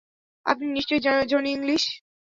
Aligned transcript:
আপনি 0.45 0.67
নিশ্চয়ই 0.71 1.01
Johnny 1.27 1.49
English. 1.51 1.83